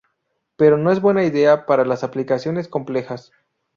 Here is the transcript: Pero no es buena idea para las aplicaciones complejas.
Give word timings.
Pero 0.55 0.77
no 0.79 0.91
es 0.91 0.99
buena 0.99 1.23
idea 1.25 1.67
para 1.67 1.85
las 1.85 2.03
aplicaciones 2.03 2.67
complejas. 2.67 3.31